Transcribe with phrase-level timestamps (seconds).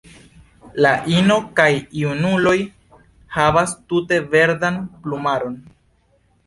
[0.85, 1.67] La ino kaj
[1.99, 2.57] junuloj
[3.37, 5.63] havas tute verdan plumaron.